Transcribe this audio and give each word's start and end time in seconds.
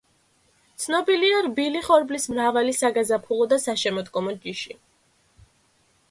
ცნობილია 0.83 1.41
რბილი 1.47 1.81
ხორბლის 1.87 2.25
მრავალი 2.31 2.73
საგაზაფხულო 2.77 3.47
და 3.51 3.59
საშემოდგომო 3.65 4.33
ჯიში. 4.47 4.75